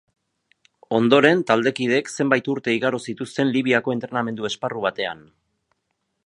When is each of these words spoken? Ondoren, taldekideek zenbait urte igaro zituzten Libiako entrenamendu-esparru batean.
Ondoren, 0.99 1.43
taldekideek 1.51 2.09
zenbait 2.15 2.49
urte 2.55 2.73
igaro 2.77 3.03
zituzten 3.11 3.53
Libiako 3.59 3.95
entrenamendu-esparru 3.97 4.83
batean. 4.89 5.23